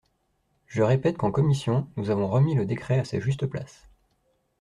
Je 0.65 0.81
répète 0.81 1.15
qu’en 1.19 1.29
commission, 1.29 1.87
nous 1.95 2.09
avons 2.09 2.27
remis 2.27 2.55
le 2.55 2.65
décret 2.65 2.97
à 2.97 3.03
sa 3.05 3.19
juste 3.19 3.45
place. 3.45 3.87